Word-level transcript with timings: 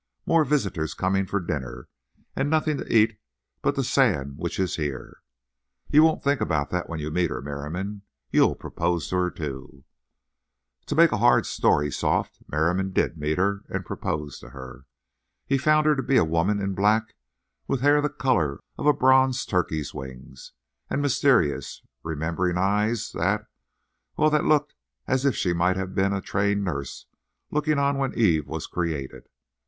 more 0.25 0.43
visitors 0.43 0.95
coming 0.95 1.27
for 1.27 1.39
dinner, 1.39 1.87
and 2.35 2.49
nothing 2.49 2.75
to 2.75 2.91
eat 2.91 3.19
but 3.61 3.75
the 3.75 3.83
sand 3.83 4.35
which 4.35 4.59
is 4.59 4.75
here.' 4.77 5.21
But 5.85 5.93
you 5.93 6.01
won't 6.01 6.23
think 6.23 6.41
about 6.41 6.71
that 6.71 6.89
when 6.89 6.99
you 6.99 7.11
meet 7.11 7.29
her, 7.29 7.39
Merriam. 7.39 8.01
You'll 8.31 8.55
propose 8.55 9.07
to 9.09 9.15
her 9.17 9.29
too." 9.29 9.83
To 10.87 10.95
make 10.95 11.11
a 11.11 11.17
hard 11.19 11.45
story 11.45 11.91
soft, 11.91 12.39
Merriam 12.47 12.89
did 12.91 13.15
meet 13.15 13.37
her 13.37 13.61
and 13.69 13.85
propose 13.85 14.39
to 14.39 14.49
her. 14.49 14.87
He 15.45 15.59
found 15.59 15.85
her 15.85 15.95
to 15.95 16.01
be 16.01 16.17
a 16.17 16.25
woman 16.25 16.59
in 16.59 16.73
black 16.73 17.13
with 17.67 17.81
hair 17.81 18.01
the 18.01 18.09
colour 18.09 18.59
of 18.79 18.87
a 18.87 18.93
bronze 18.93 19.45
turkey's 19.45 19.93
wings, 19.93 20.51
and 20.89 20.99
mysterious, 21.03 21.83
remembering 22.01 22.57
eyes 22.57 23.11
that—well, 23.11 24.31
that 24.31 24.45
looked 24.45 24.73
as 25.05 25.25
if 25.27 25.35
she 25.35 25.53
might 25.53 25.77
have 25.77 25.93
been 25.93 26.11
a 26.11 26.21
trained 26.21 26.63
nurse 26.65 27.05
looking 27.51 27.77
on 27.77 27.99
when 27.99 28.17
Eve 28.17 28.47
was 28.47 28.65
created. 28.65 29.27